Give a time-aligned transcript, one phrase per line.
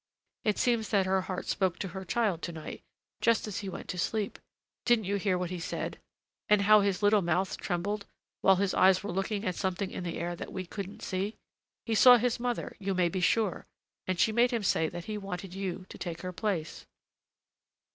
[0.43, 2.81] It seems that her heart spoke to her child to night,
[3.21, 4.39] just as he went to sleep.
[4.83, 5.99] Didn't you hear what he said?
[6.49, 8.07] and how his little mouth trembled
[8.41, 11.35] while his eyes were looking at something in the air that we couldn't see!
[11.85, 13.67] He saw his mother, you may be sure,
[14.07, 16.87] and she made him say that he wanted you to take her place."